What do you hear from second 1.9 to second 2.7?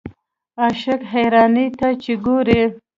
چې ګورې.